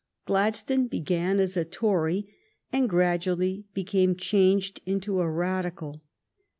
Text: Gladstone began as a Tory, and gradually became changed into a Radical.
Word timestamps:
Gladstone 0.25 0.87
began 0.87 1.39
as 1.39 1.55
a 1.55 1.63
Tory, 1.63 2.33
and 2.73 2.89
gradually 2.89 3.65
became 3.75 4.15
changed 4.15 4.81
into 4.83 5.21
a 5.21 5.29
Radical. 5.29 6.01